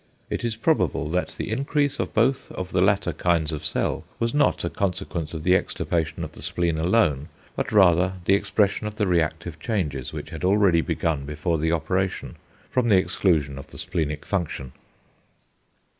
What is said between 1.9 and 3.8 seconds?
of both of the latter kinds of